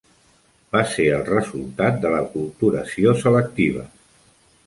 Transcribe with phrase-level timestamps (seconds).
[0.75, 3.87] Va ser el resultat de l'aculturació selectiva.